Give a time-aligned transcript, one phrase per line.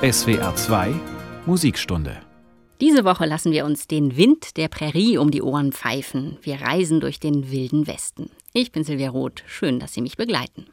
[0.00, 0.94] SWR 2
[1.44, 2.20] Musikstunde.
[2.80, 6.38] Diese Woche lassen wir uns den Wind der Prärie um die Ohren pfeifen.
[6.40, 8.30] Wir reisen durch den wilden Westen.
[8.52, 9.42] Ich bin Silvia Roth.
[9.48, 10.66] Schön, dass Sie mich begleiten.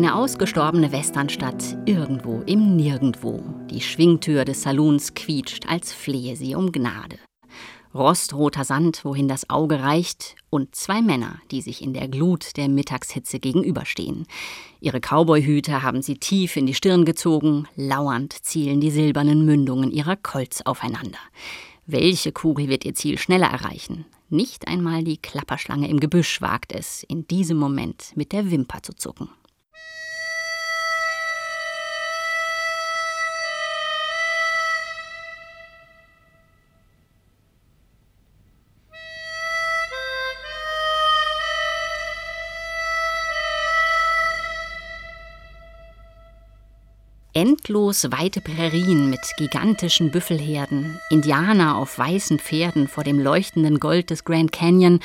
[0.00, 3.44] Eine ausgestorbene Westernstadt irgendwo im Nirgendwo.
[3.70, 7.18] Die Schwingtür des Saloons quietscht, als flehe sie um Gnade.
[7.94, 12.70] Rostroter Sand, wohin das Auge reicht, und zwei Männer, die sich in der Glut der
[12.70, 14.26] Mittagshitze gegenüberstehen.
[14.80, 20.16] Ihre Cowboyhüte haben sie tief in die Stirn gezogen, lauernd zielen die silbernen Mündungen ihrer
[20.16, 21.18] Colts aufeinander.
[21.84, 24.06] Welche Kugel wird ihr Ziel schneller erreichen?
[24.30, 28.94] Nicht einmal die Klapperschlange im Gebüsch wagt es, in diesem Moment mit der Wimper zu
[28.94, 29.28] zucken.
[47.40, 54.24] Endlos weite Prärien mit gigantischen Büffelherden, Indianer auf weißen Pferden vor dem leuchtenden Gold des
[54.24, 55.00] Grand Canyon,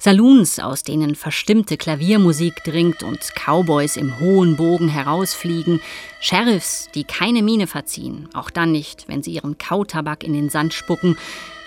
[0.00, 5.80] Saloons, aus denen verstimmte Klaviermusik dringt und Cowboys im hohen Bogen herausfliegen,
[6.20, 10.72] Sheriffs, die keine Miene verziehen, auch dann nicht, wenn sie ihren Kautabak in den Sand
[10.72, 11.16] spucken,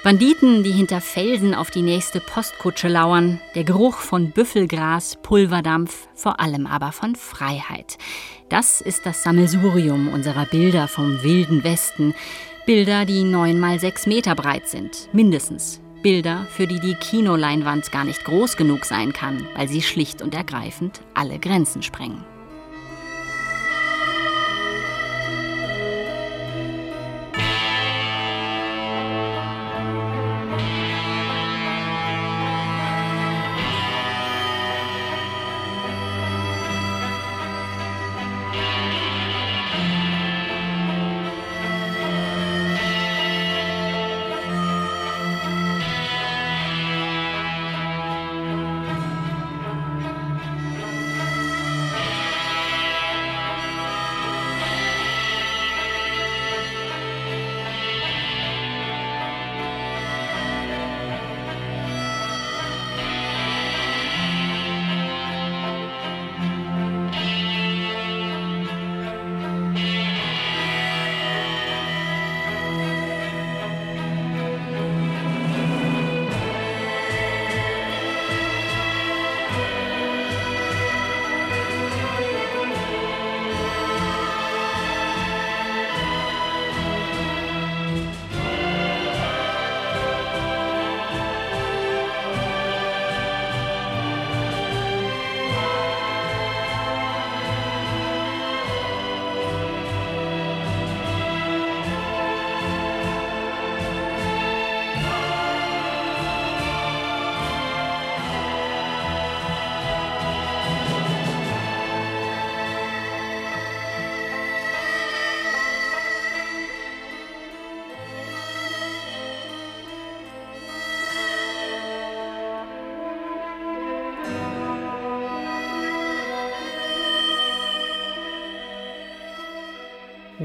[0.04, 6.40] Banditen, die hinter Felsen auf die nächste Postkutsche lauern, der Geruch von Büffelgras, Pulverdampf, vor
[6.40, 7.98] allem aber von Freiheit.
[8.48, 12.16] Das ist das Sammelsurium unserer Bilder vom wilden Westen.
[12.66, 15.82] Bilder, die neun mal sechs Meter breit sind, mindestens.
[16.02, 20.36] Bilder, für die die Kinoleinwand gar nicht groß genug sein kann, weil sie schlicht und
[20.36, 22.24] ergreifend alle Grenzen sprengen.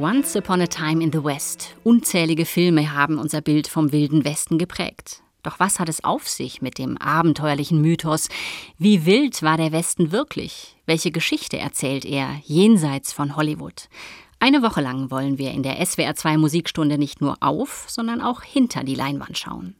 [0.06, 1.74] Once Upon a Time in the West.
[1.82, 5.20] Unzählige Filme haben unser Bild vom wilden Westen geprägt.
[5.42, 8.28] Doch was hat es auf sich mit dem abenteuerlichen Mythos?
[8.78, 10.76] Wie wild war der Westen wirklich?
[10.86, 13.88] Welche Geschichte erzählt er jenseits von Hollywood?
[14.38, 18.84] Eine Woche lang wollen wir in der SWR2 Musikstunde nicht nur auf, sondern auch hinter
[18.84, 19.74] die Leinwand schauen.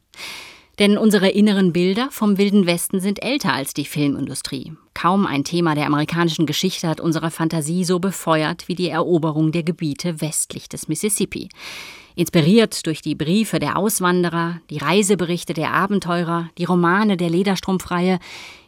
[0.79, 4.73] Denn unsere inneren Bilder vom Wilden Westen sind älter als die Filmindustrie.
[4.93, 9.63] Kaum ein Thema der amerikanischen Geschichte hat unsere Fantasie so befeuert wie die Eroberung der
[9.63, 11.49] Gebiete westlich des Mississippi.
[12.15, 18.19] Inspiriert durch die Briefe der Auswanderer, die Reiseberichte der Abenteurer, die Romane der Lederstrumpfreihe,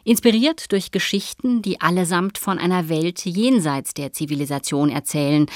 [0.04, 5.46] inspiriert durch Geschichten, die allesamt von einer Welt jenseits der Zivilisation erzählen,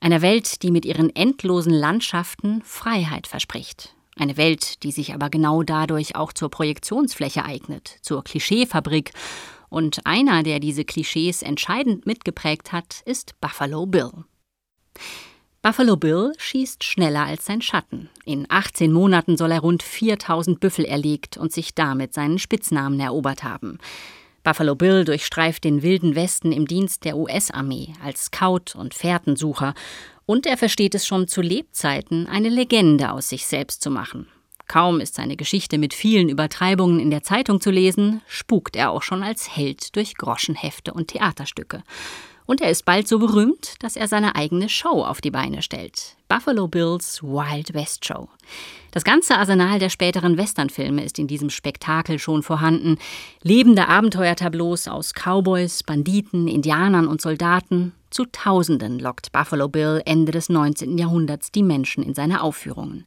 [0.00, 5.62] einer Welt, die mit ihren endlosen Landschaften Freiheit verspricht, eine Welt, die sich aber genau
[5.62, 9.12] dadurch auch zur Projektionsfläche eignet, zur Klischeefabrik.
[9.68, 14.12] Und einer, der diese Klischees entscheidend mitgeprägt hat, ist Buffalo Bill.
[15.62, 18.10] Buffalo Bill schießt schneller als sein Schatten.
[18.24, 23.44] In 18 Monaten soll er rund 4000 Büffel erlegt und sich damit seinen Spitznamen erobert
[23.44, 23.78] haben.
[24.42, 29.74] Buffalo Bill durchstreift den wilden Westen im Dienst der US-Armee als Scout und Fährtensucher
[30.32, 34.28] Und er versteht es schon zu Lebzeiten, eine Legende aus sich selbst zu machen.
[34.66, 39.02] Kaum ist seine Geschichte mit vielen Übertreibungen in der Zeitung zu lesen, spukt er auch
[39.02, 41.82] schon als Held durch Groschenhefte und Theaterstücke.
[42.46, 46.16] Und er ist bald so berühmt, dass er seine eigene Show auf die Beine stellt.
[46.28, 48.30] Buffalo Bills Wild West Show.
[48.90, 52.96] Das ganze Arsenal der späteren Westernfilme ist in diesem Spektakel schon vorhanden.
[53.42, 57.92] Lebende Abenteuertableaus aus Cowboys, Banditen, Indianern und Soldaten.
[58.12, 60.98] Zu Tausenden lockt Buffalo Bill Ende des 19.
[60.98, 63.06] Jahrhunderts die Menschen in seine Aufführungen.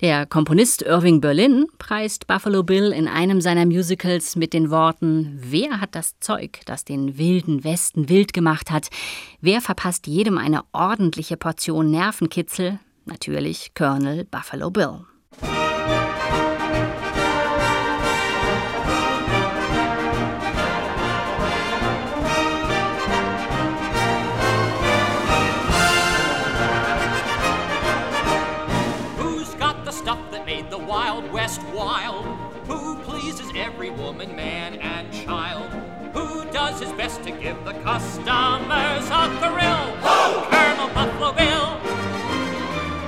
[0.00, 5.80] Der Komponist Irving Berlin preist Buffalo Bill in einem seiner Musicals mit den Worten Wer
[5.80, 8.90] hat das Zeug, das den wilden Westen wild gemacht hat?
[9.40, 12.78] Wer verpasst jedem eine ordentliche Portion Nervenkitzel?
[13.06, 15.00] Natürlich Colonel Buffalo Bill.
[34.18, 35.70] Woman, man, and child,
[36.12, 39.96] who does his best to give the customers a thrill.
[40.02, 40.44] Ho!
[40.50, 41.78] Colonel Buffalo Bill,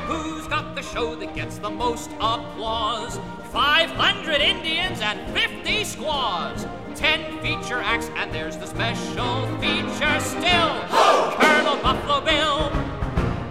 [0.07, 3.19] who's got the show that gets the most applause.
[3.51, 6.65] 500 Indians and 50 squaws.
[6.95, 10.71] 10 feature acts, and there's the special feature still.
[10.95, 11.35] Ho!
[11.41, 12.90] Colonel Buffalo Bill.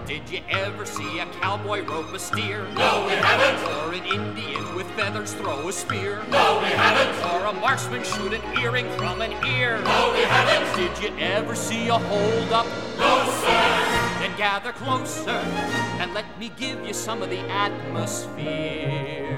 [0.10, 2.68] Did you ever see a cowboy rope a steer?
[2.70, 3.64] No, we haven't.
[3.76, 6.24] Or an Indian with feathers throw a spear?
[6.32, 7.32] No, we haven't.
[7.32, 9.78] Or a marksman shoot an earring from an ear?
[9.84, 10.76] No, we haven't.
[10.76, 12.66] Did you ever see a hold up?
[12.98, 14.18] No, sir.
[14.20, 19.38] Then gather closer and let me give you some of the atmosphere.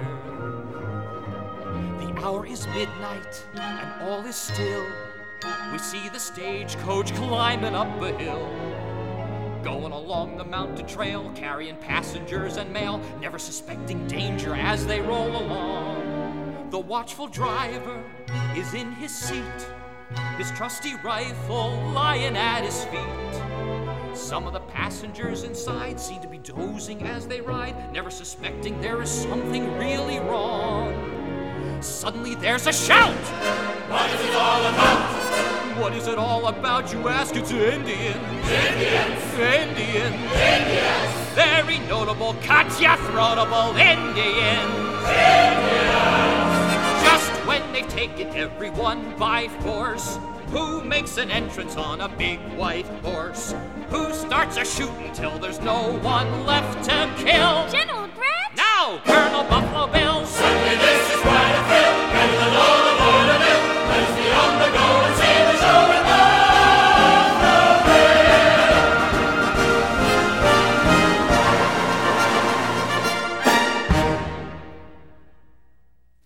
[2.00, 4.85] The hour is midnight and all is still.
[5.74, 8.70] We see the stagecoach climbing up a hill.
[9.63, 15.30] Going along the mountain trail, carrying passengers and mail, never suspecting danger as they roll
[15.30, 16.69] along.
[16.72, 18.04] The watchful driver
[18.56, 19.44] is in his seat,
[20.38, 24.18] his trusty rifle lying at his feet.
[24.18, 29.00] Some of the passengers inside seem to be dozing as they ride, never suspecting there
[29.02, 31.78] is something really wrong.
[31.81, 33.16] Suddenly there's a shout!
[33.90, 35.20] What is it all about?
[35.81, 37.36] What is it all about, you ask?
[37.36, 38.16] It's Indians.
[38.48, 39.33] Indians.
[39.33, 40.16] Indians.
[40.31, 41.13] Indians.
[41.33, 45.01] Very notable, cut-ya-throatable Indians.
[45.10, 46.22] Indians.
[47.01, 50.19] Just when they've taken everyone by force,
[50.50, 53.56] who makes an entrance on a big white horse?
[53.89, 57.68] Who starts a shooting till there's no one left to kill?
[57.72, 58.56] General Grant?
[58.56, 60.00] Now, Colonel Buffalo Bill.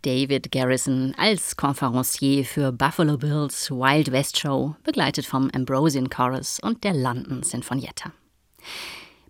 [0.05, 6.83] David Garrison als Konferencier für Buffalo Bills Wild West Show, begleitet vom Ambrosian Chorus und
[6.83, 8.11] der London Sinfonietta.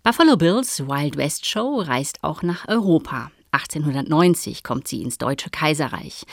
[0.02, 3.30] Buffalo Bills Wild West Show reist auch nach Europa.
[3.52, 6.26] 1890 kommt sie ins Deutsche Kaiserreich.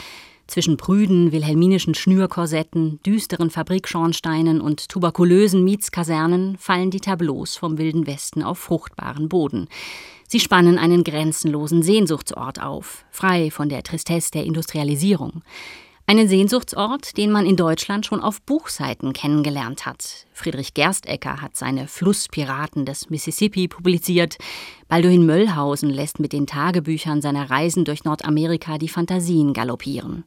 [0.48, 8.44] Zwischen prüden wilhelminischen Schnürkorsetten, düsteren Fabrikschornsteinen und tuberkulösen Mietskasernen fallen die Tableaus vom Wilden Westen
[8.44, 9.69] auf fruchtbaren Boden.
[10.33, 15.43] Sie spannen einen grenzenlosen Sehnsuchtsort auf, frei von der Tristesse der Industrialisierung.
[16.08, 20.25] Einen Sehnsuchtsort, den man in Deutschland schon auf Buchseiten kennengelernt hat.
[20.34, 24.38] Friedrich Gerstecker hat seine Flusspiraten des Mississippi publiziert.
[24.88, 30.24] Balduin Möllhausen lässt mit den Tagebüchern seiner Reisen durch Nordamerika die Fantasien galoppieren.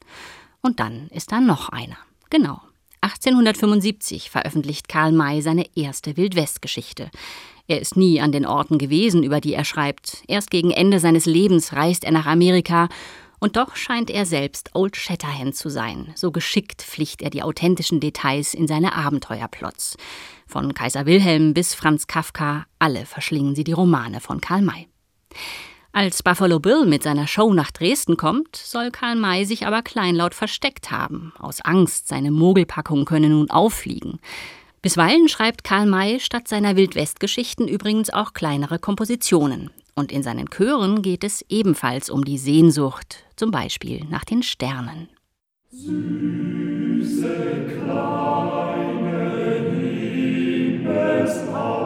[0.62, 1.98] Und dann ist da noch einer.
[2.30, 2.60] Genau.
[3.00, 7.10] 1875 veröffentlicht Karl May seine erste Wildwestgeschichte.
[7.68, 10.22] Er ist nie an den Orten gewesen, über die er schreibt.
[10.28, 12.88] Erst gegen Ende seines Lebens reist er nach Amerika
[13.38, 16.12] und doch scheint er selbst Old Shatterhand zu sein.
[16.14, 19.96] So geschickt pflicht er die authentischen Details in seine Abenteuerplots.
[20.46, 24.88] Von Kaiser Wilhelm bis Franz Kafka, alle verschlingen sie die Romane von Karl May.
[25.96, 30.34] Als Buffalo Bill mit seiner Show nach Dresden kommt, soll Karl May sich aber kleinlaut
[30.34, 31.32] versteckt haben.
[31.38, 34.20] Aus Angst, seine Mogelpackung könne nun auffliegen.
[34.82, 39.70] Bisweilen schreibt Karl May statt seiner Wildwestgeschichten übrigens auch kleinere Kompositionen.
[39.94, 45.08] Und in seinen Chören geht es ebenfalls um die Sehnsucht, zum Beispiel nach den Sternen.
[45.70, 47.30] Süße
[47.86, 49.62] kleine
[50.82, 51.85] Himmelsaugen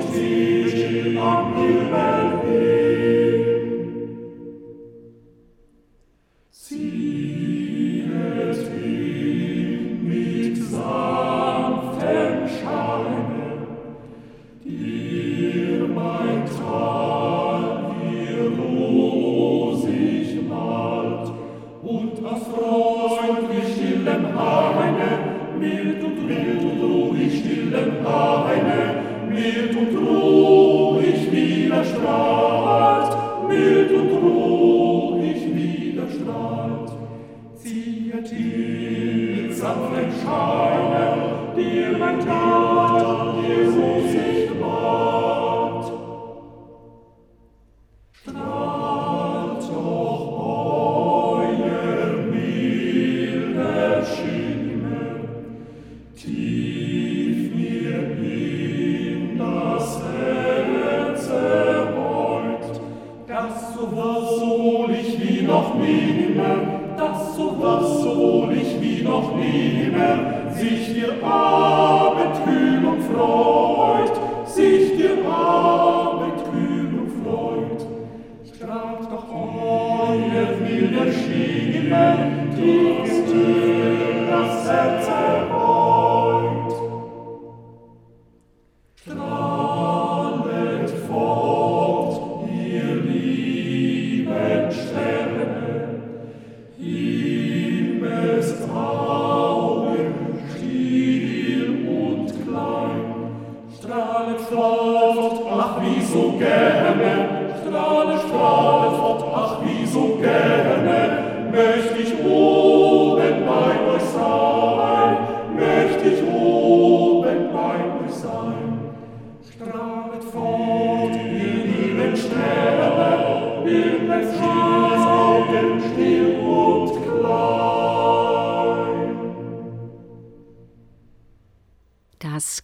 [105.61, 107.20] liebe.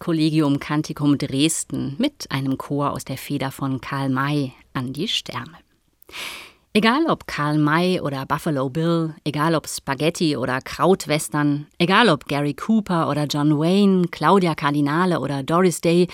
[0.08, 5.58] Collegium Canticum Dresden mit einem Chor aus der Feder von Karl May an die Sterne.
[6.72, 12.54] Egal ob Karl May oder Buffalo Bill, egal ob Spaghetti oder Krautwestern, egal ob Gary
[12.54, 16.08] Cooper oder John Wayne, Claudia Cardinale oder Doris Day,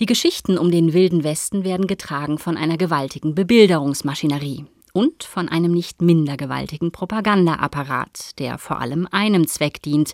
[0.00, 5.72] die Geschichten um den wilden Westen werden getragen von einer gewaltigen Bebilderungsmaschinerie, und von einem
[5.72, 10.12] nicht minder gewaltigen Propagandaapparat, der vor allem einem Zweck dient,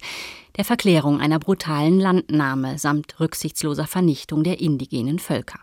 [0.57, 5.59] der Verklärung einer brutalen Landnahme samt rücksichtsloser Vernichtung der indigenen Völker.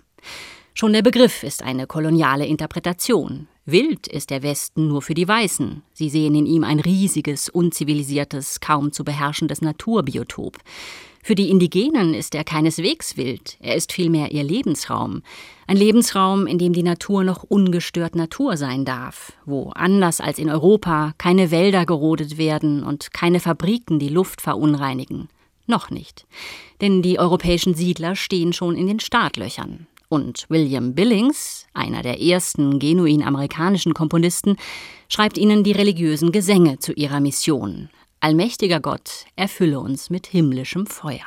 [0.73, 3.47] Schon der Begriff ist eine koloniale Interpretation.
[3.65, 5.83] Wild ist der Westen nur für die Weißen.
[5.93, 10.57] Sie sehen in ihm ein riesiges, unzivilisiertes, kaum zu beherrschendes Naturbiotop.
[11.23, 15.21] Für die Indigenen ist er keineswegs wild, er ist vielmehr ihr Lebensraum.
[15.67, 20.49] Ein Lebensraum, in dem die Natur noch ungestört Natur sein darf, wo anders als in
[20.49, 25.29] Europa keine Wälder gerodet werden und keine Fabriken die Luft verunreinigen.
[25.67, 26.25] Noch nicht.
[26.81, 29.87] Denn die europäischen Siedler stehen schon in den Startlöchern.
[30.09, 34.57] Und William Billings, einer der ersten genuin amerikanischen Komponisten,
[35.07, 37.89] schreibt ihnen die religiösen Gesänge zu ihrer Mission,
[38.23, 41.25] Allmächtiger Gott, erfülle uns mit himmlischem Feuer.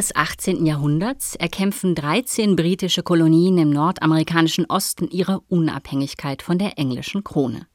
[0.00, 0.64] Des 18.
[0.64, 7.66] Jahrhunderts erkämpfen 13 britische Kolonien im nordamerikanischen Osten ihre Unabhängigkeit von der englischen Krone.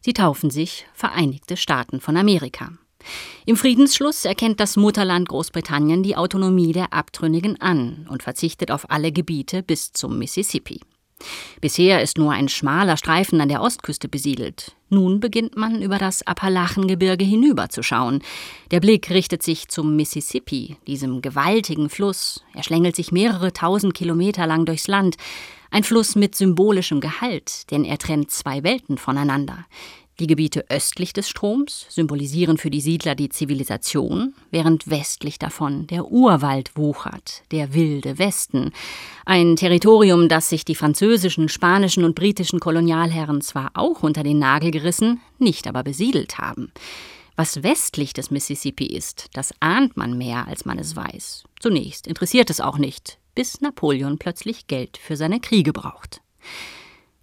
[0.00, 2.72] Sie taufen sich Vereinigte Staaten von Amerika.
[3.44, 9.12] Im Friedensschluss erkennt das Mutterland Großbritannien die Autonomie der Abtrünnigen an und verzichtet auf alle
[9.12, 10.80] Gebiete bis zum Mississippi.
[11.60, 14.75] Bisher ist nur ein schmaler Streifen an der Ostküste besiedelt.
[14.88, 18.22] Nun beginnt man über das Appalachengebirge hinüberzuschauen.
[18.70, 22.44] Der Blick richtet sich zum Mississippi, diesem gewaltigen Fluss.
[22.54, 25.16] Er schlängelt sich mehrere tausend Kilometer lang durchs Land.
[25.70, 29.66] Ein Fluss mit symbolischem Gehalt, denn er trennt zwei Welten voneinander.
[30.18, 36.10] Die Gebiete östlich des Stroms symbolisieren für die Siedler die Zivilisation, während westlich davon der
[36.10, 38.72] Urwald wuchert, der wilde Westen,
[39.26, 44.70] ein Territorium, das sich die französischen, spanischen und britischen Kolonialherren zwar auch unter den Nagel
[44.70, 46.72] gerissen, nicht aber besiedelt haben.
[47.36, 51.44] Was westlich des Mississippi ist, das ahnt man mehr, als man es weiß.
[51.60, 56.22] Zunächst interessiert es auch nicht, bis Napoleon plötzlich Geld für seine Kriege braucht.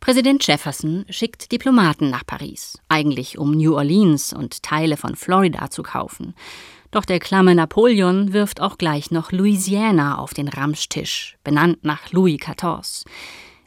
[0.03, 5.81] Präsident Jefferson schickt Diplomaten nach Paris, eigentlich um New Orleans und Teile von Florida zu
[5.81, 6.35] kaufen.
[6.91, 12.37] Doch der klamme Napoleon wirft auch gleich noch Louisiana auf den Ramstisch, benannt nach Louis
[12.37, 13.05] XIV.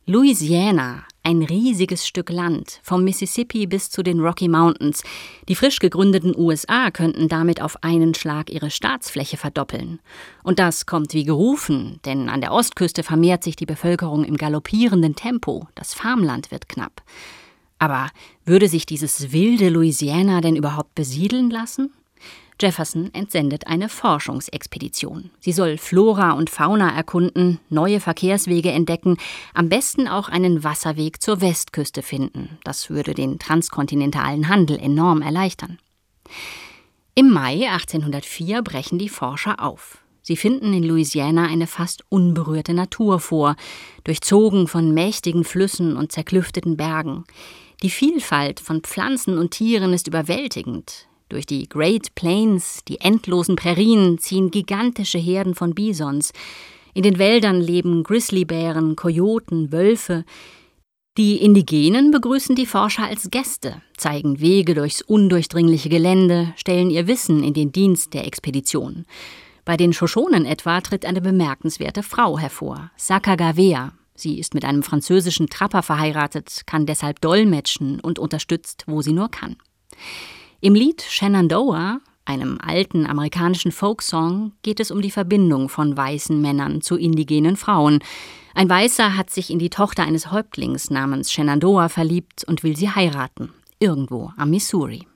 [0.04, 5.02] Louisiana, ein riesiges Stück Land, vom Mississippi bis zu den Rocky Mountains.
[5.48, 9.98] Die frisch gegründeten USA könnten damit auf einen Schlag ihre Staatsfläche verdoppeln.
[10.44, 15.16] Und das kommt wie gerufen, denn an der Ostküste vermehrt sich die Bevölkerung im galoppierenden
[15.16, 15.66] Tempo.
[15.74, 17.02] Das Farmland wird knapp.
[17.80, 18.10] Aber
[18.44, 21.90] würde sich dieses wilde Louisiana denn überhaupt besiedeln lassen?
[22.60, 25.30] Jefferson entsendet eine Forschungsexpedition.
[25.40, 29.18] Sie soll Flora und Fauna erkunden, neue Verkehrswege entdecken,
[29.52, 32.58] am besten auch einen Wasserweg zur Westküste finden.
[32.64, 35.78] Das würde den transkontinentalen Handel enorm erleichtern.
[37.14, 39.98] Im Mai 1804 brechen die Forscher auf.
[40.22, 43.54] Sie finden in Louisiana eine fast unberührte Natur vor,
[44.04, 47.24] durchzogen von mächtigen Flüssen und zerklüfteten Bergen.
[47.82, 51.06] Die Vielfalt von Pflanzen und Tieren ist überwältigend.
[51.28, 56.32] Durch die Great Plains, die endlosen Prärien, ziehen gigantische Herden von Bisons.
[56.94, 60.24] In den Wäldern leben Grizzlybären, Kojoten, Wölfe.
[61.16, 67.42] Die Indigenen begrüßen die Forscher als Gäste, zeigen Wege durchs undurchdringliche Gelände, stellen ihr Wissen
[67.42, 69.04] in den Dienst der Expedition.
[69.64, 73.94] Bei den Shoshonen etwa tritt eine bemerkenswerte Frau hervor, Sakagawea.
[74.14, 79.28] Sie ist mit einem französischen Trapper verheiratet, kann deshalb dolmetschen und unterstützt, wo sie nur
[79.28, 79.56] kann.
[80.60, 86.80] Im Lied Shenandoah, einem alten amerikanischen Folksong, geht es um die Verbindung von weißen Männern
[86.80, 88.00] zu indigenen Frauen.
[88.54, 92.88] Ein Weißer hat sich in die Tochter eines Häuptlings namens Shenandoah verliebt und will sie
[92.88, 95.06] heiraten, irgendwo am Missouri.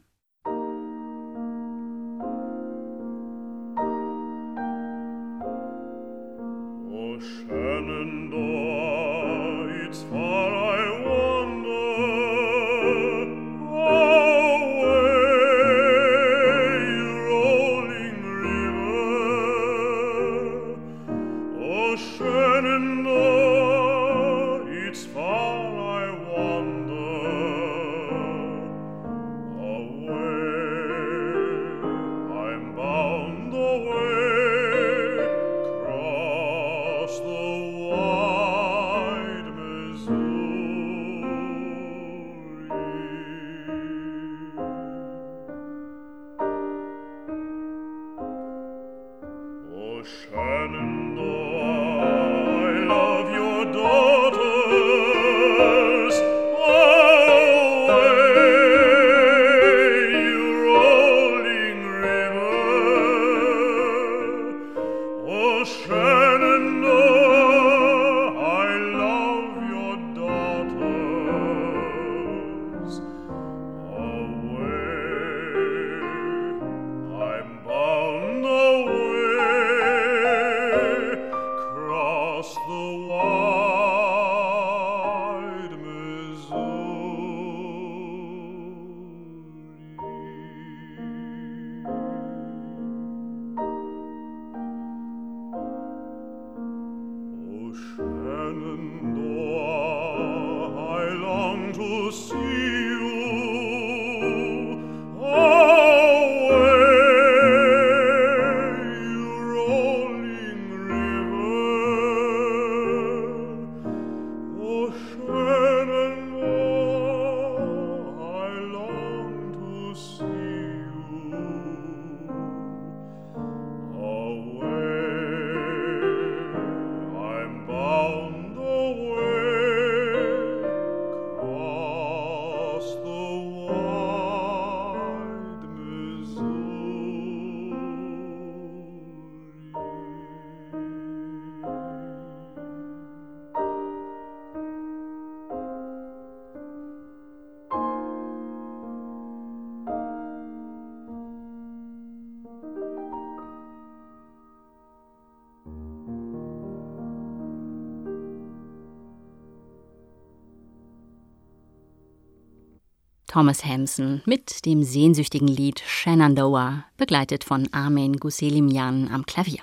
[163.30, 169.60] Thomas Hampson mit dem sehnsüchtigen Lied Shenandoah, begleitet von Armin Guselimyan am Klavier.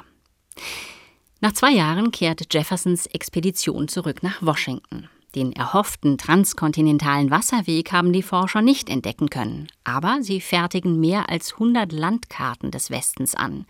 [1.41, 5.09] Nach zwei Jahren kehrt Jeffersons Expedition zurück nach Washington.
[5.35, 11.53] Den erhofften transkontinentalen Wasserweg haben die Forscher nicht entdecken können, aber sie fertigen mehr als
[11.53, 13.65] 100 Landkarten des Westens an.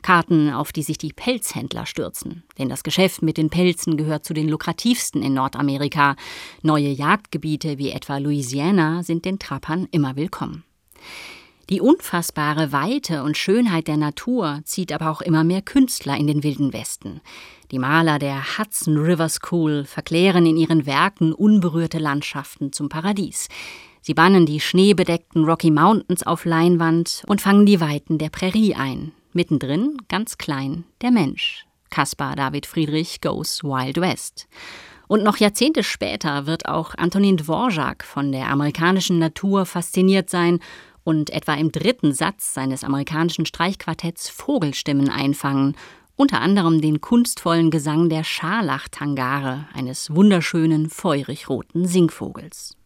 [0.00, 4.32] Karten, auf die sich die Pelzhändler stürzen, denn das Geschäft mit den Pelzen gehört zu
[4.32, 6.16] den lukrativsten in Nordamerika.
[6.62, 10.64] Neue Jagdgebiete wie etwa Louisiana sind den Trappern immer willkommen.
[11.72, 16.42] Die unfassbare Weite und Schönheit der Natur zieht aber auch immer mehr Künstler in den
[16.42, 17.22] wilden Westen.
[17.70, 23.48] Die Maler der Hudson River School verklären in ihren Werken unberührte Landschaften zum Paradies.
[24.02, 29.12] Sie bannen die schneebedeckten Rocky Mountains auf Leinwand und fangen die Weiten der Prärie ein.
[29.32, 31.64] Mittendrin, ganz klein, der Mensch.
[31.88, 34.46] Caspar David Friedrich Goes Wild West.
[35.08, 40.58] Und noch Jahrzehnte später wird auch Antonin Dvorak von der amerikanischen Natur fasziniert sein
[41.04, 45.76] und etwa im dritten Satz seines amerikanischen Streichquartetts Vogelstimmen einfangen,
[46.16, 52.76] unter anderem den kunstvollen Gesang der Scharlachtangare, eines wunderschönen feurig roten Singvogels.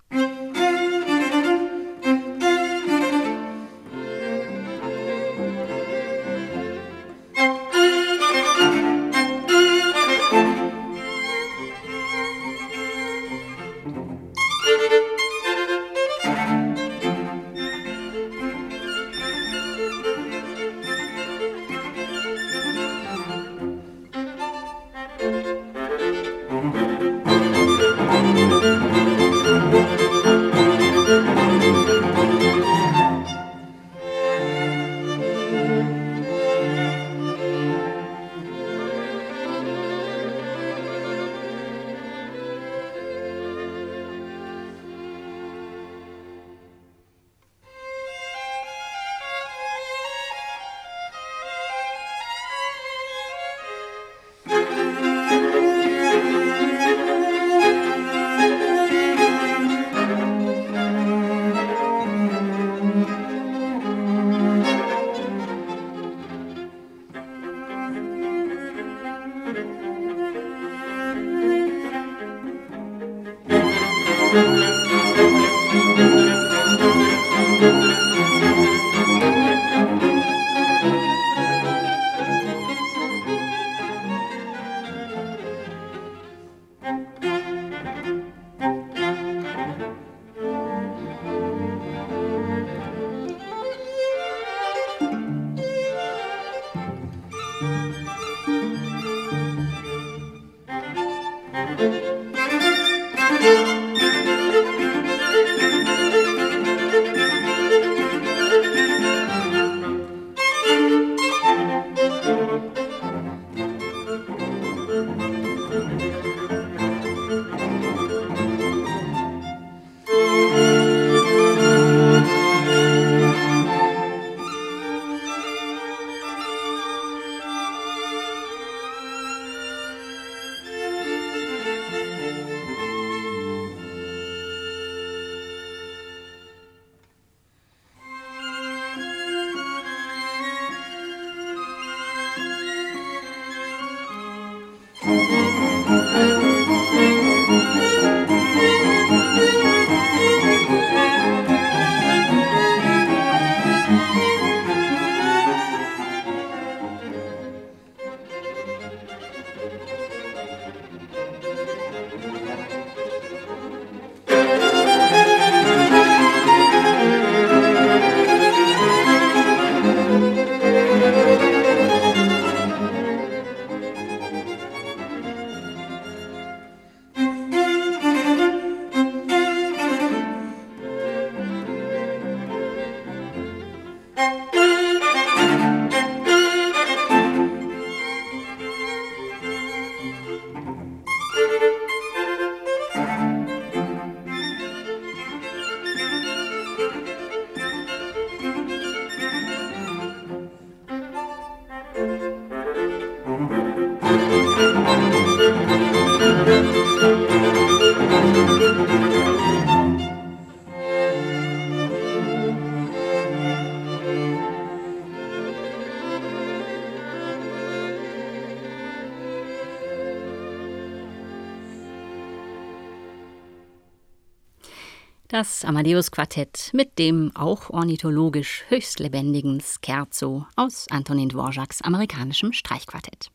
[225.38, 233.31] Das Amadeus Quartett mit dem auch ornithologisch höchst lebendigen Scherzo aus Antonin Dvorak's amerikanischem Streichquartett.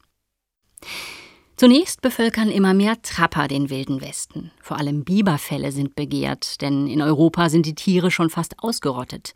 [1.58, 4.50] Zunächst bevölkern immer mehr Trapper den wilden Westen.
[4.64, 9.36] Vor allem Biberfälle sind begehrt, denn in Europa sind die Tiere schon fast ausgerottet.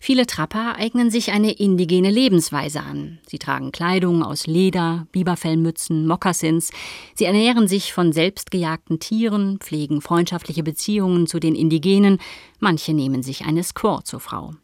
[0.00, 3.18] Viele Trapper eignen sich eine indigene Lebensweise an.
[3.26, 6.70] Sie tragen Kleidung aus Leder, Biberfellmützen, Mokassins.
[7.14, 12.18] Sie ernähren sich von selbstgejagten Tieren, pflegen freundschaftliche Beziehungen zu den Indigenen.
[12.60, 14.54] Manche nehmen sich eine Squaw zur Frau.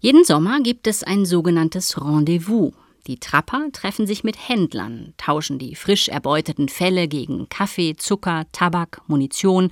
[0.00, 2.72] Jeden Sommer gibt es ein sogenanntes Rendezvous.
[3.08, 9.00] Die Trapper treffen sich mit Händlern, tauschen die frisch erbeuteten Felle gegen Kaffee, Zucker, Tabak,
[9.06, 9.70] Munition.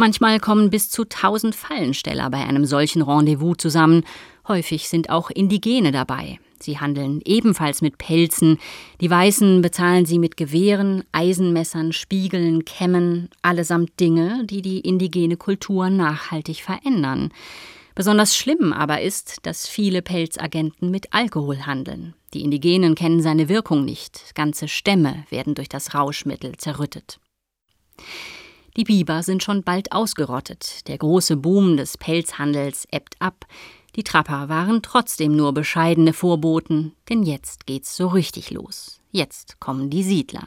[0.00, 4.04] Manchmal kommen bis zu tausend Fallensteller bei einem solchen Rendezvous zusammen.
[4.48, 6.40] Häufig sind auch Indigene dabei.
[6.58, 8.56] Sie handeln ebenfalls mit Pelzen.
[9.02, 15.90] Die Weißen bezahlen sie mit Gewehren, Eisenmessern, Spiegeln, Kämmen, allesamt Dinge, die die indigene Kultur
[15.90, 17.30] nachhaltig verändern.
[17.94, 22.14] Besonders schlimm aber ist, dass viele Pelzagenten mit Alkohol handeln.
[22.32, 24.34] Die Indigenen kennen seine Wirkung nicht.
[24.34, 27.20] Ganze Stämme werden durch das Rauschmittel zerrüttet.
[28.76, 30.86] Die Biber sind schon bald ausgerottet.
[30.88, 33.46] Der große Boom des Pelzhandels ebbt ab.
[33.96, 39.00] Die Trapper waren trotzdem nur bescheidene Vorboten, denn jetzt geht's so richtig los.
[39.10, 40.46] Jetzt kommen die Siedler.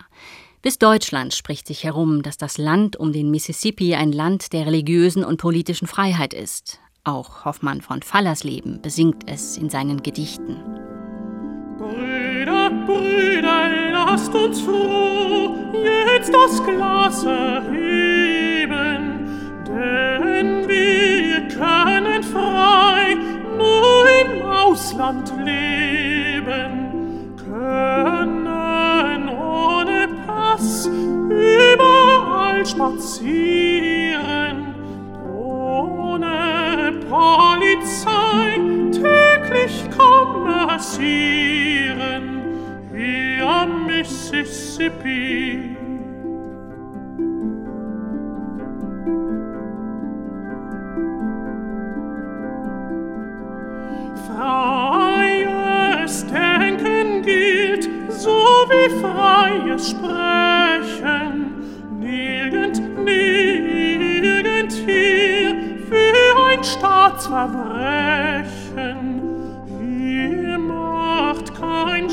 [0.61, 5.25] Bis Deutschland spricht sich herum, dass das Land um den Mississippi ein Land der religiösen
[5.25, 6.79] und politischen Freiheit ist.
[7.03, 10.55] Auch Hoffmann von Fallersleben besingt es in seinen Gedichten.
[11.77, 19.27] Brüder, Brüder, lasst uns froh jetzt das Glas erheben,
[19.67, 23.15] denn wir können frei
[23.57, 34.73] nur im Ausland leben, können ohne Pass überall spazieren,
[35.35, 38.59] ohne Polizei
[38.91, 42.42] täglich kommerzieren,
[43.41, 45.75] am Mississippi.
[54.27, 58.29] Freies Denken gilt, so
[58.69, 61.55] wie freies Sprechen,
[61.99, 65.55] nirgend, nirgend hier
[65.89, 69.21] für ein Staatsverbrechen.
[69.79, 72.07] Hier macht kein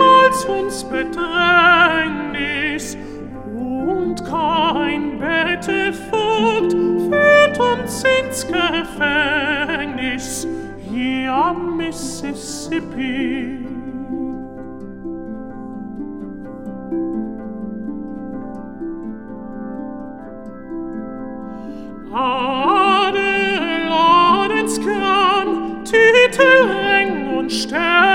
[0.00, 2.96] Jemals uns Bedrängnis
[3.54, 10.46] und kein Bettelvogt führt uns ins Gefängnis
[10.90, 13.66] hier am Mississippi.
[22.12, 28.09] Adel, Adelskram, Titel, Rang und Stände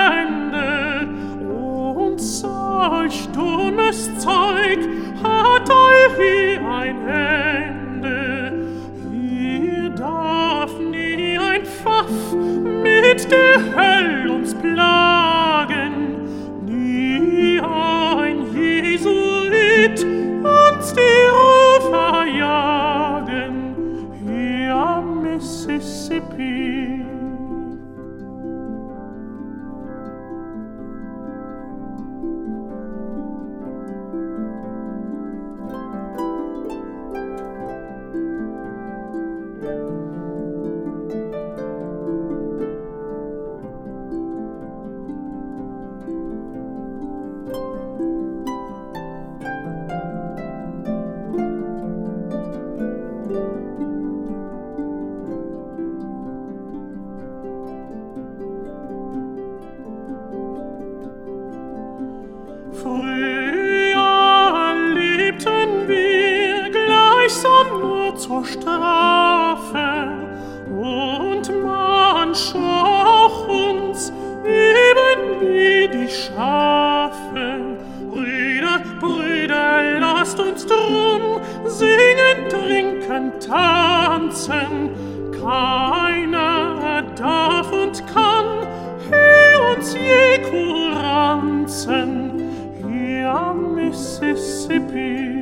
[85.46, 88.66] Keiner darf und kann
[89.08, 92.42] hier uns je kuranzen
[92.84, 95.36] hier am Mississippi.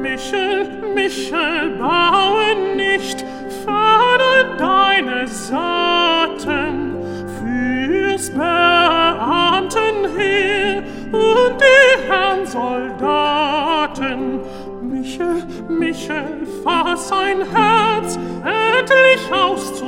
[0.00, 3.24] Michel, Michel, baue nicht
[3.64, 5.73] ferne deine Saaten
[16.04, 19.83] Michel, fass ein Herz, endlich auszuwandern.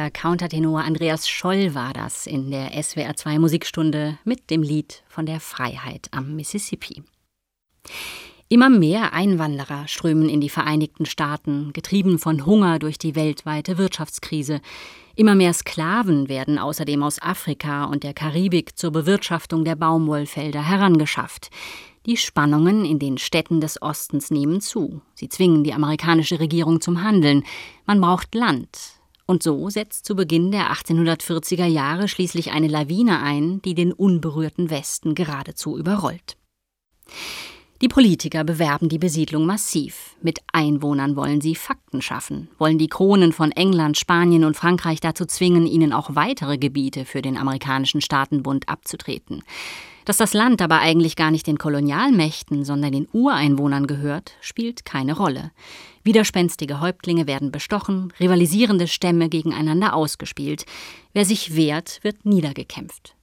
[0.00, 5.26] Der Countertenor Andreas Scholl war das in der SWR 2 Musikstunde mit dem Lied von
[5.26, 7.02] der Freiheit am Mississippi.
[8.48, 14.62] Immer mehr Einwanderer strömen in die Vereinigten Staaten, getrieben von Hunger durch die weltweite Wirtschaftskrise.
[15.16, 21.50] Immer mehr Sklaven werden außerdem aus Afrika und der Karibik zur Bewirtschaftung der Baumwollfelder herangeschafft.
[22.06, 25.02] Die Spannungen in den Städten des Ostens nehmen zu.
[25.12, 27.44] Sie zwingen die amerikanische Regierung zum Handeln.
[27.84, 28.99] Man braucht Land,
[29.30, 34.70] und so setzt zu Beginn der 1840er Jahre schließlich eine Lawine ein, die den unberührten
[34.70, 36.36] Westen geradezu überrollt.
[37.80, 40.16] Die Politiker bewerben die Besiedlung massiv.
[40.20, 45.24] Mit Einwohnern wollen sie Fakten schaffen, wollen die Kronen von England, Spanien und Frankreich dazu
[45.26, 49.44] zwingen, ihnen auch weitere Gebiete für den amerikanischen Staatenbund abzutreten.
[50.06, 55.16] Dass das Land aber eigentlich gar nicht den Kolonialmächten, sondern den Ureinwohnern gehört, spielt keine
[55.16, 55.52] Rolle.
[56.02, 60.64] Widerspenstige Häuptlinge werden bestochen, rivalisierende Stämme gegeneinander ausgespielt.
[61.12, 63.14] Wer sich wehrt, wird niedergekämpft.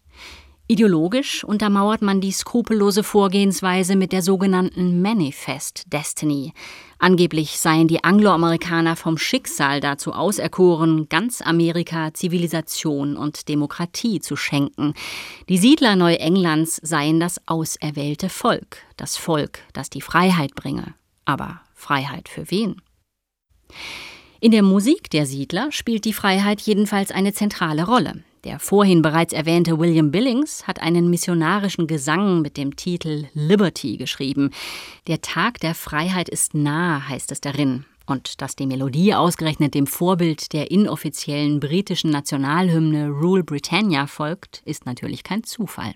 [0.69, 6.51] Ideologisch untermauert man die skrupellose Vorgehensweise mit der sogenannten Manifest Destiny.
[6.99, 14.93] Angeblich seien die Angloamerikaner vom Schicksal dazu auserkoren, ganz Amerika Zivilisation und Demokratie zu schenken.
[15.47, 20.95] Die Siedler Neuenglands seien das auserwählte Volk, das Volk, das die Freiheit bringe.
[21.23, 22.82] Aber Freiheit für wen?
[24.41, 28.23] In der Musik der Siedler spielt die Freiheit jedenfalls eine zentrale Rolle.
[28.43, 34.52] Der vorhin bereits erwähnte William Billings hat einen missionarischen Gesang mit dem Titel Liberty geschrieben.
[35.08, 37.86] Der Tag der Freiheit ist nah, heißt es darin.
[38.06, 44.86] Und dass die Melodie ausgerechnet dem Vorbild der inoffiziellen britischen Nationalhymne Rule Britannia folgt, ist
[44.86, 45.93] natürlich kein Zufall.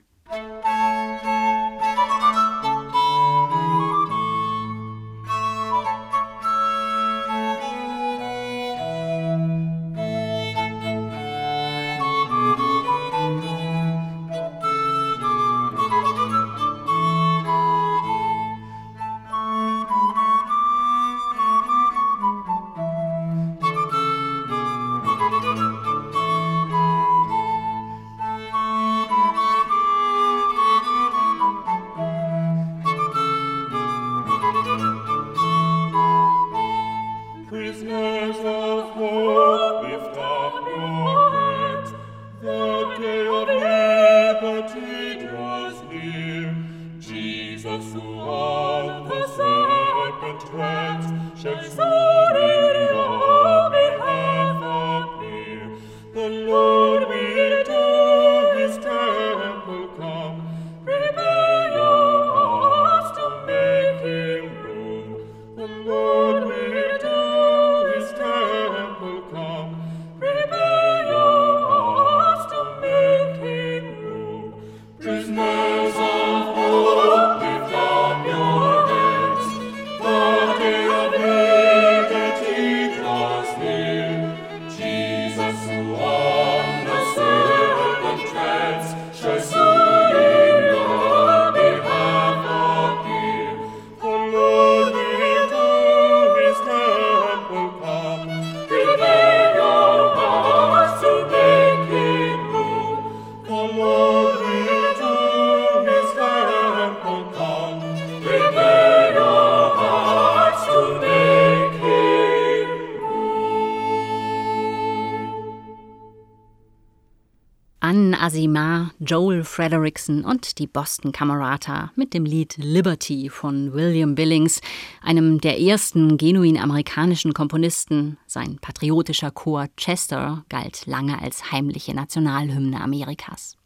[119.04, 124.62] Joel Frederickson und die Boston Camerata mit dem Lied Liberty von William Billings,
[125.02, 128.18] einem der ersten genuin amerikanischen Komponisten.
[128.28, 133.58] Sein patriotischer Chor Chester galt lange als heimliche Nationalhymne Amerikas.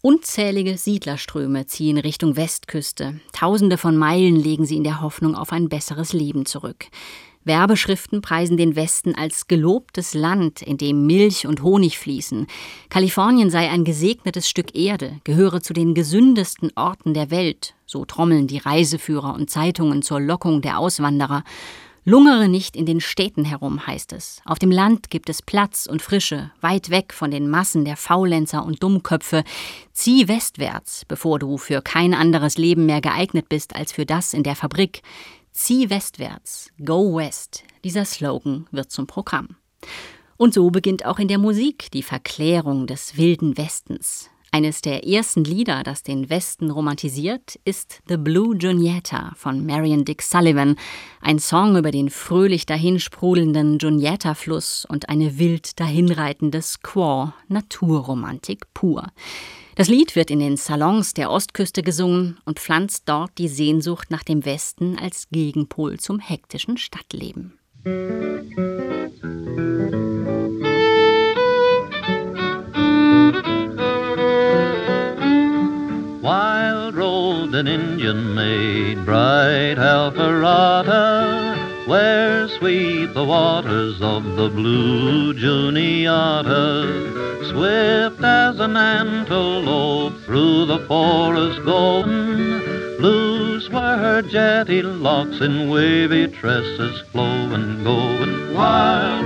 [0.00, 3.20] Unzählige Siedlerströme ziehen Richtung Westküste.
[3.32, 6.86] Tausende von Meilen legen sie in der Hoffnung auf ein besseres Leben zurück.
[7.44, 12.46] Werbeschriften preisen den Westen als gelobtes Land, in dem Milch und Honig fließen.
[12.88, 18.46] Kalifornien sei ein gesegnetes Stück Erde, gehöre zu den gesündesten Orten der Welt, So trommeln
[18.46, 21.44] die Reiseführer und Zeitungen zur Lockung der Auswanderer.
[22.04, 24.42] Lungere nicht in den Städten herum, heißt es.
[24.44, 28.64] Auf dem Land gibt es Platz und Frische, weit weg von den Massen der Faulenzer
[28.64, 29.44] und Dummköpfe.
[29.92, 34.42] Zieh westwärts, bevor du für kein anderes Leben mehr geeignet bist als für das in
[34.42, 35.02] der Fabrik.
[35.52, 37.64] Zieh westwärts, go west.
[37.84, 39.56] Dieser Slogan wird zum Programm.
[40.38, 44.30] Und so beginnt auch in der Musik die Verklärung des wilden Westens.
[44.50, 50.20] Eines der ersten Lieder, das den Westen romantisiert, ist The Blue Juniata von Marion Dick
[50.20, 50.76] Sullivan,
[51.20, 59.06] ein Song über den fröhlich dahinsprudelnden Juniata-Fluss und eine wild dahinreitende Squaw, Naturromantik pur.
[59.74, 64.22] Das Lied wird in den Salons der Ostküste gesungen und pflanzt dort die Sehnsucht nach
[64.22, 67.58] dem Westen als Gegenpol zum hektischen Stadtleben.
[76.22, 81.51] Wild rolled an Indian maid, bright Alpharetta,
[81.86, 86.86] where sweet the waters of the blue Juniata,
[87.50, 92.60] swift as an antelope through the forest golden,
[92.98, 98.54] loose were her jetty locks in wavy tresses flowing, going.
[98.54, 99.21] Wild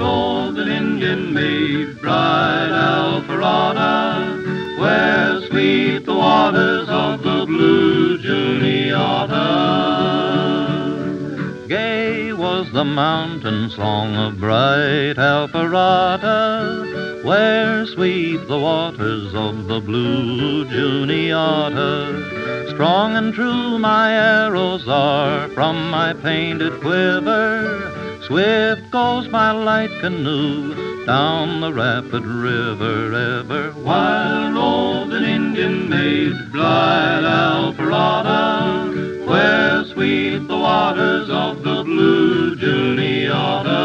[12.94, 22.70] mountain song of bright Alpharetta, where sweep the waters of the blue Juniata.
[22.70, 28.20] Strong and true my arrows are from my painted quiver.
[28.26, 33.70] Swift goes my light canoe down the rapid river ever.
[33.72, 38.85] While rolled an Indian maid, blithe Alpharetta,
[39.26, 43.84] where sweep the waters of the blue Juniata.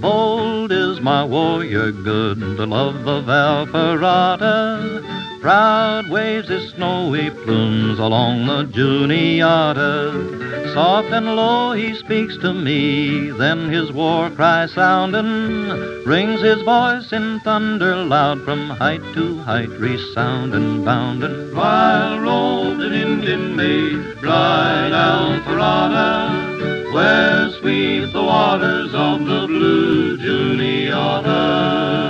[0.00, 5.17] Bold is my warrior good, the love of Alpharetta.
[5.40, 10.72] Proud waves his snowy plumes along the Juniata.
[10.74, 15.68] Soft and low he speaks to me, then his war cry sounding,
[16.04, 21.54] rings his voice in thunder loud from height to height, resounding, bounding.
[21.54, 32.07] While rolled an Indian maid, bright Alpharetta, where sweep the waters of the blue Juniata.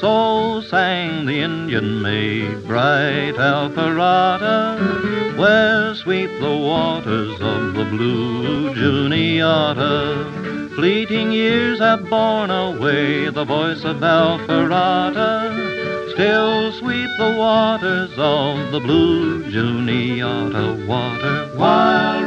[0.00, 10.70] So sang the Indian maid, bright Alpharetta, where sweep the waters of the blue Juniata.
[10.76, 18.78] Fleeting years have borne away the voice of Alpharetta, still sweep the waters of the
[18.78, 21.50] blue Juniata water.
[21.56, 22.22] While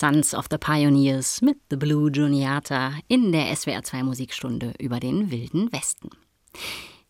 [0.00, 5.70] Sons of the Pioneers mit The Blue Juniata in der SWR2 Musikstunde über den Wilden
[5.74, 6.08] Westen.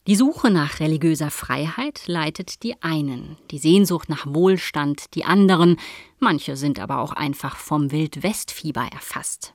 [0.09, 5.77] Die Suche nach religiöser Freiheit leitet die einen, die Sehnsucht nach Wohlstand die anderen,
[6.19, 9.55] manche sind aber auch einfach vom Wildwestfieber erfasst.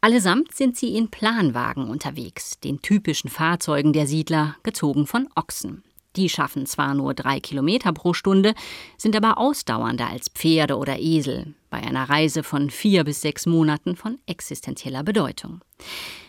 [0.00, 5.84] Allesamt sind sie in Planwagen unterwegs, den typischen Fahrzeugen der Siedler, gezogen von Ochsen.
[6.16, 8.54] Die schaffen zwar nur drei Kilometer pro Stunde,
[8.98, 13.96] sind aber ausdauernder als Pferde oder Esel, bei einer Reise von vier bis sechs Monaten
[13.96, 15.60] von existenzieller Bedeutung.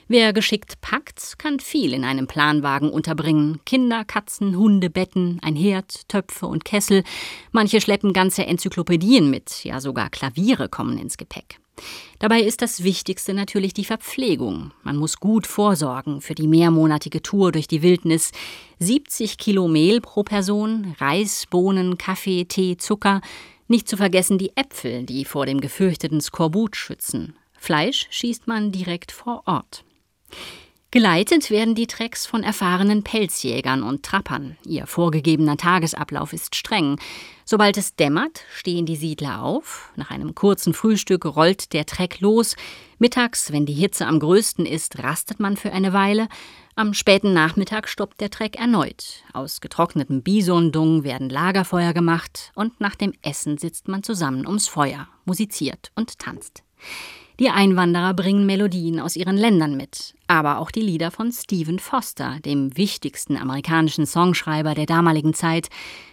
[0.07, 3.59] Wer geschickt packt, kann viel in einem Planwagen unterbringen.
[3.65, 7.03] Kinder, Katzen, Hunde, Betten, ein Herd, Töpfe und Kessel.
[7.51, 11.59] Manche schleppen ganze Enzyklopädien mit, ja sogar Klaviere kommen ins Gepäck.
[12.19, 14.71] Dabei ist das Wichtigste natürlich die Verpflegung.
[14.83, 18.31] Man muss gut vorsorgen für die mehrmonatige Tour durch die Wildnis.
[18.79, 23.21] 70 Kilo Mehl pro Person, Reis, Bohnen, Kaffee, Tee, Zucker.
[23.67, 27.35] Nicht zu vergessen die Äpfel, die vor dem gefürchteten Skorbut schützen.
[27.57, 29.83] Fleisch schießt man direkt vor Ort.
[30.93, 34.57] Geleitet werden die Treks von erfahrenen Pelzjägern und Trappern.
[34.63, 36.99] Ihr vorgegebener Tagesablauf ist streng.
[37.45, 39.91] Sobald es dämmert, stehen die Siedler auf.
[39.95, 42.55] Nach einem kurzen Frühstück rollt der Treck los.
[42.99, 46.27] Mittags, wenn die Hitze am größten ist, rastet man für eine Weile.
[46.75, 49.23] Am späten Nachmittag stoppt der Treck erneut.
[49.33, 55.07] Aus getrocknetem Bisondung werden Lagerfeuer gemacht und nach dem Essen sitzt man zusammen ums Feuer,
[55.25, 56.61] musiziert und tanzt.
[57.39, 62.37] Die Einwanderer bringen Melodien aus ihren Ländern mit, aber auch die Lieder von Stephen Foster,
[62.45, 65.69] dem wichtigsten amerikanischen Songschreiber der damaligen Zeit.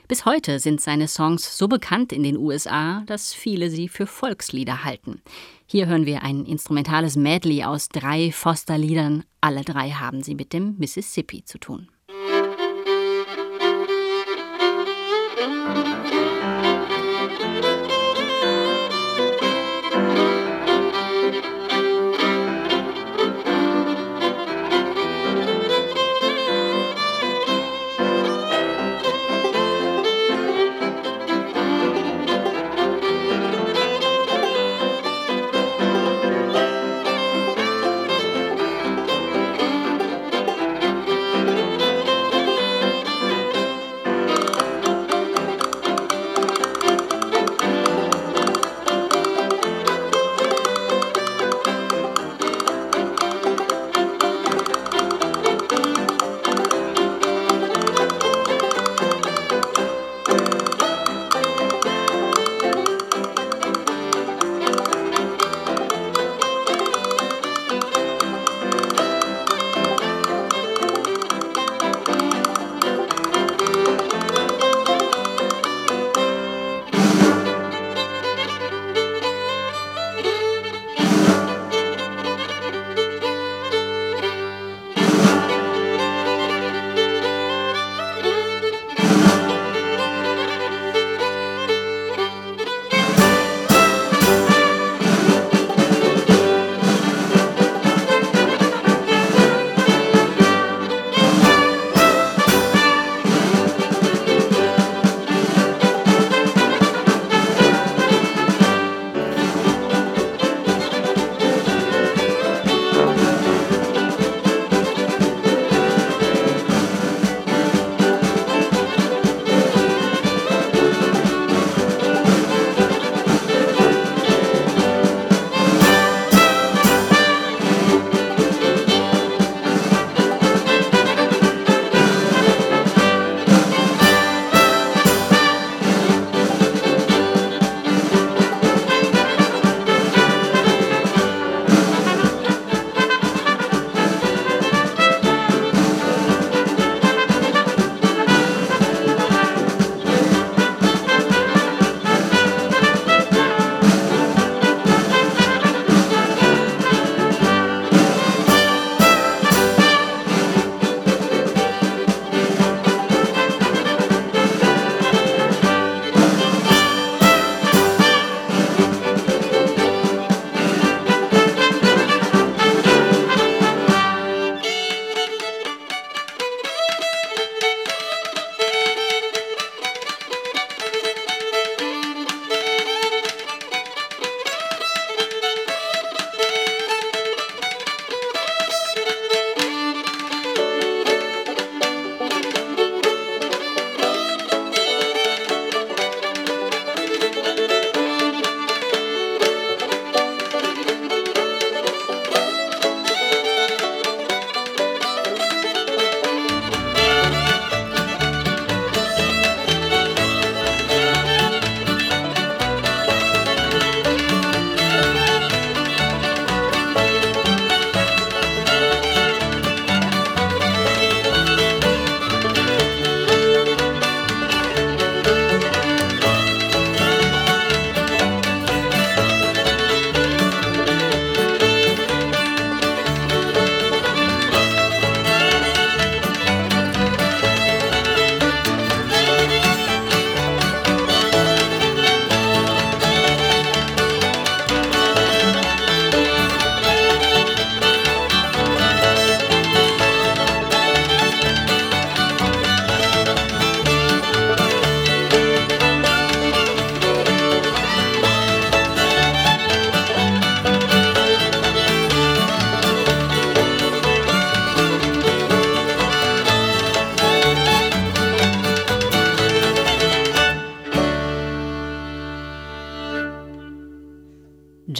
[0.08, 4.82] Bis heute sind seine Songs so bekannt in den USA, dass viele sie für Volkslieder
[4.82, 5.20] halten.
[5.66, 9.24] Hier hören wir ein instrumentales Medley aus drei Foster-Liedern.
[9.42, 11.88] Alle drei haben sie mit dem Mississippi zu tun.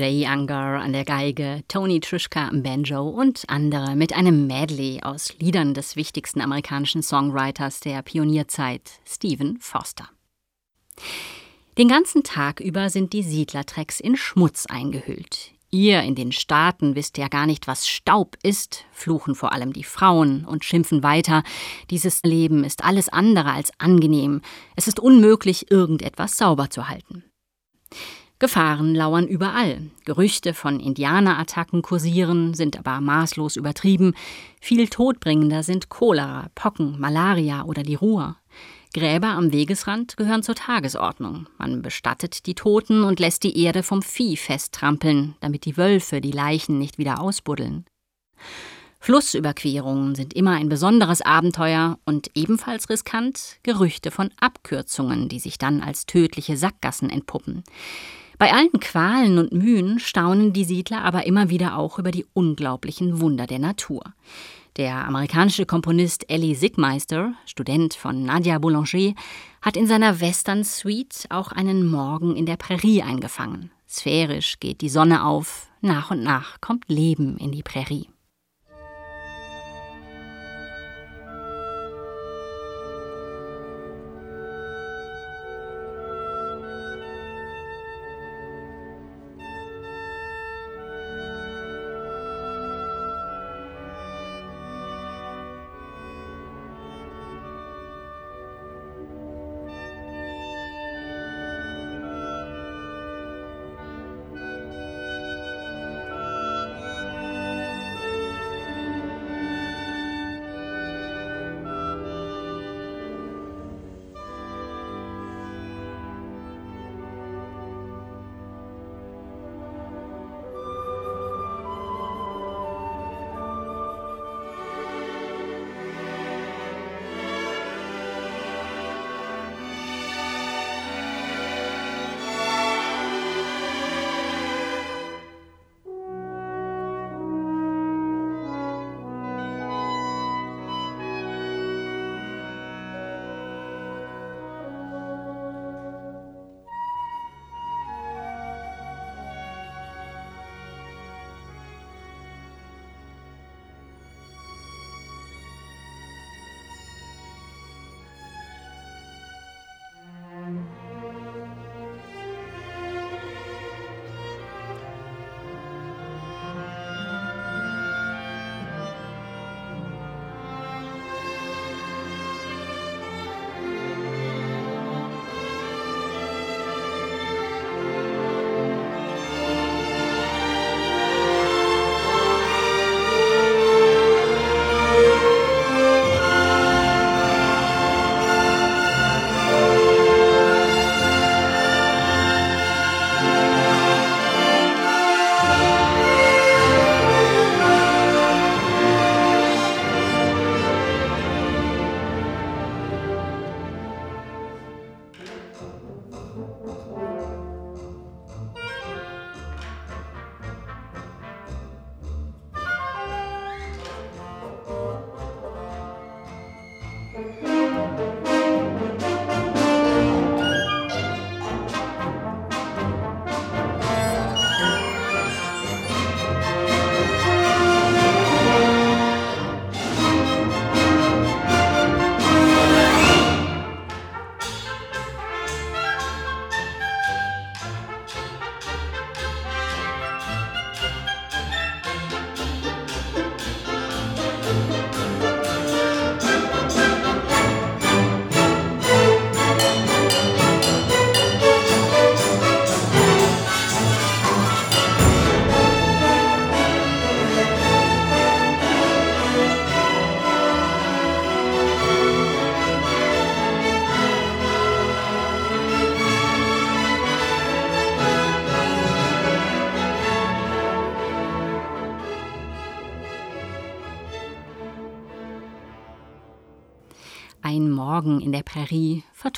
[0.01, 5.35] Jay Unger an der Geige, Tony Trischka am Banjo und andere mit einem Medley aus
[5.39, 10.09] Liedern des wichtigsten amerikanischen Songwriters der Pionierzeit, Stephen Foster.
[11.77, 15.51] Den ganzen Tag über sind die Siedlertracks in Schmutz eingehüllt.
[15.71, 19.85] Ihr in den Staaten wisst ja gar nicht, was Staub ist, fluchen vor allem die
[19.85, 21.43] Frauen und schimpfen weiter.
[21.91, 24.41] Dieses Leben ist alles andere als angenehm.
[24.77, 27.25] Es ist unmöglich, irgendetwas sauber zu halten.
[28.41, 29.91] Gefahren lauern überall.
[30.07, 34.15] Gerüchte von Indianerattacken kursieren, sind aber maßlos übertrieben.
[34.61, 38.37] Viel todbringender sind Cholera, Pocken, Malaria oder die Ruhr.
[38.95, 41.49] Gräber am Wegesrand gehören zur Tagesordnung.
[41.59, 46.33] Man bestattet die Toten und lässt die Erde vom Vieh festtrampeln, damit die Wölfe die
[46.33, 47.85] Leichen nicht wieder ausbuddeln.
[49.01, 55.83] Flussüberquerungen sind immer ein besonderes Abenteuer und ebenfalls riskant Gerüchte von Abkürzungen, die sich dann
[55.83, 57.65] als tödliche Sackgassen entpuppen.
[58.41, 63.21] Bei allen Qualen und Mühen staunen die Siedler aber immer wieder auch über die unglaublichen
[63.21, 64.03] Wunder der Natur.
[64.79, 69.13] Der amerikanische Komponist Ellie Siegmeister, Student von Nadia Boulanger,
[69.61, 73.73] hat in seiner Western Suite auch einen Morgen in der Prärie eingefangen.
[73.87, 78.09] Sphärisch geht die Sonne auf, nach und nach kommt Leben in die Prärie.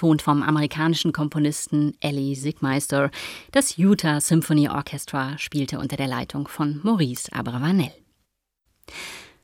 [0.02, 3.10] Vertont vom amerikanischen Komponisten Ellie Sigmeister.
[3.52, 7.92] Das Utah Symphony Orchestra spielte unter der Leitung von Maurice Abravanel.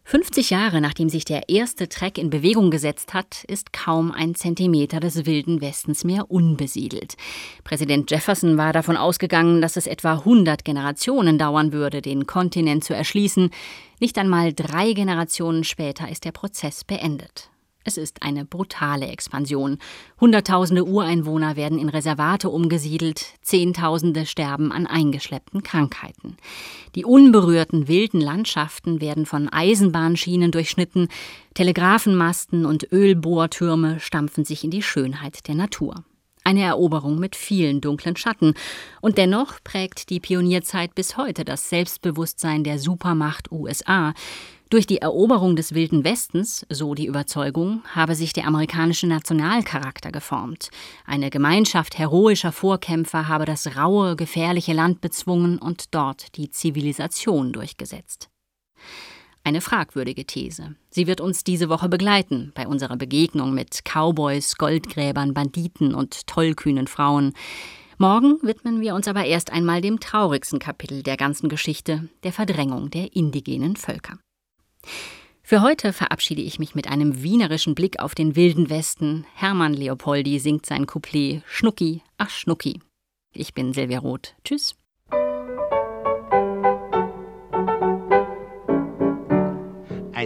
[0.02, 4.98] 50 Jahre nachdem sich der erste Track in Bewegung gesetzt hat, ist kaum ein Zentimeter
[4.98, 7.14] des wilden Westens mehr unbesiedelt.
[7.62, 12.94] Präsident Jefferson war davon ausgegangen, dass es etwa 100 Generationen dauern würde, den Kontinent zu
[12.94, 13.50] erschließen.
[14.00, 17.50] Nicht einmal drei Generationen später ist der Prozess beendet.
[17.88, 19.78] Es ist eine brutale Expansion.
[20.20, 26.36] Hunderttausende Ureinwohner werden in Reservate umgesiedelt, Zehntausende sterben an eingeschleppten Krankheiten.
[26.94, 31.08] Die unberührten wilden Landschaften werden von Eisenbahnschienen durchschnitten,
[31.54, 36.04] Telegrafenmasten und Ölbohrtürme stampfen sich in die Schönheit der Natur.
[36.44, 38.52] Eine Eroberung mit vielen dunklen Schatten.
[39.00, 44.12] Und dennoch prägt die Pionierzeit bis heute das Selbstbewusstsein der Supermacht USA,
[44.70, 50.70] durch die Eroberung des Wilden Westens, so die Überzeugung, habe sich der amerikanische Nationalcharakter geformt.
[51.06, 58.28] Eine Gemeinschaft heroischer Vorkämpfer habe das raue, gefährliche Land bezwungen und dort die Zivilisation durchgesetzt.
[59.44, 60.74] Eine fragwürdige These.
[60.90, 66.86] Sie wird uns diese Woche begleiten bei unserer Begegnung mit Cowboys, Goldgräbern, Banditen und tollkühnen
[66.86, 67.32] Frauen.
[67.96, 72.90] Morgen widmen wir uns aber erst einmal dem traurigsten Kapitel der ganzen Geschichte, der Verdrängung
[72.90, 74.18] der indigenen Völker.
[75.42, 79.26] Für heute verabschiede ich mich mit einem wienerischen Blick auf den wilden Westen.
[79.34, 82.80] Hermann Leopoldi singt sein Couplet Schnucki, ach Schnucki.
[83.32, 84.34] Ich bin Silvia Roth.
[84.44, 84.77] Tschüss.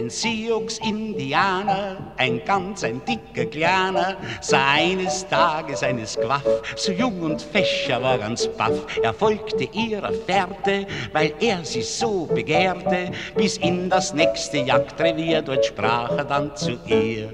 [0.03, 6.43] Ein Sioux-Indianer, ein ganz ein dicker Kleiner, sah eines Tages eine Squaff,
[6.75, 8.85] so jung und fesch, er war ganz baff.
[9.01, 15.63] Er folgte ihrer Fährte, weil er sie so begehrte, bis in das nächste Jagdrevier, dort
[15.63, 17.29] sprach er dann zu ihr.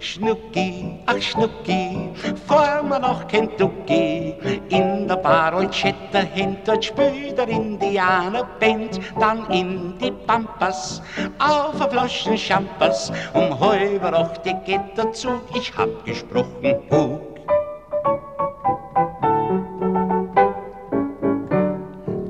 [0.00, 2.08] Schnucki, ach Schnucki,
[2.46, 4.34] fahr wir nach Kentucky,
[4.70, 11.02] in der Bar und Shetterhand, dort spielt der Indianer Band, dann in die Pampas,
[11.38, 17.33] auf der Flaschen Champers, um halb acht geht der Zug, ich hab gesprochen, Hug.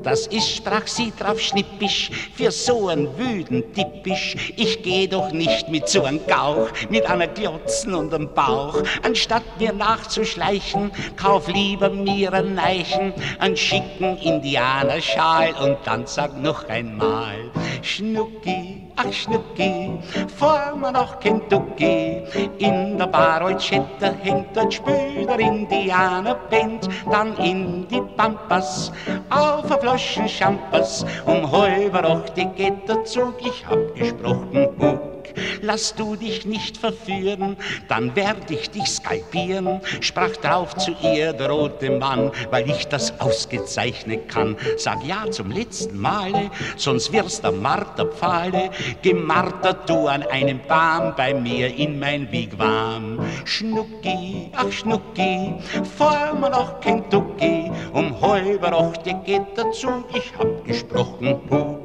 [0.05, 4.53] Das ist, sprach sie drauf schnippisch, für so ein Wüden typisch.
[4.55, 8.83] Ich geh doch nicht mit so einem Gauch, mit einer Glotzen und einem Bauch.
[9.01, 16.69] Anstatt mir nachzuschleichen, kauf lieber mir ein Neichen, einen schicken Indianerschal und dann sag noch
[16.69, 17.49] einmal,
[17.81, 19.97] Schnucki, ach Schnucki,
[20.37, 22.21] fahr wir nach Kentucky.
[22.59, 28.91] In der Bar Olchetta hängt dort spült der Indianerband, dann in die Pampas,
[29.29, 35.14] auf a Flaschen Champers, um halb acht geht der Zug, ich hab gesprochen, Bug.
[35.61, 37.57] Lass du dich nicht verführen,
[37.87, 43.19] dann werd ich dich skalpieren, sprach drauf zu ihr der rote Mann, weil ich das
[43.19, 44.57] ausgezeichnet kann.
[44.77, 48.69] Sag ja zum letzten Male, sonst wirst du Marterpfahle,
[49.01, 53.19] gemartert du an einem Baum bei mir in mein Wigwam.
[53.45, 55.53] Schnucki, ach Schnucki,
[55.97, 61.84] fahr mal nach Kentucky, um halb acht geht der Zug, ich hab gesprochen, Hug.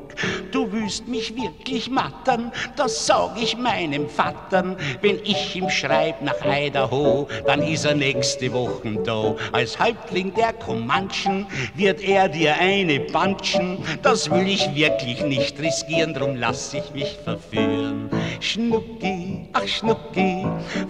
[0.53, 4.77] Du willst mich wirklich mattern, das sag ich meinem Vattern.
[5.01, 9.35] Wenn ich ihm schreib nach Idaho, dann ist er nächste Woche da.
[9.53, 13.79] Als Häuptling der Comanchen wird er dir eine banschen.
[14.03, 18.11] Das will ich wirklich nicht riskieren, drum lass ich mich verführen.
[18.41, 20.47] Schnucki, ach Schnucki,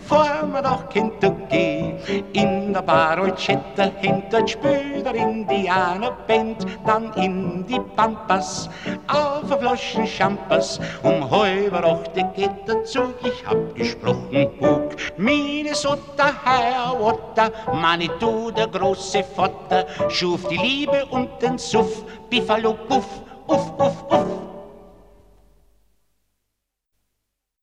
[0.07, 1.95] fahr mir doch Kentucky.
[2.33, 8.71] In der Bar Olchetta hinter Spüder Indianerband, dann in die Pampas
[9.13, 10.81] auf der Flaschen Champers.
[11.03, 14.97] Um halb acht geht der Zug, ich hab gesprochen, Bug.
[15.17, 23.07] Minnesota, Hiawatha, Manitou, der große Vater, schuf die Liebe und den Suff, Buffalo, Puff,
[23.47, 24.60] uff, uff, uff.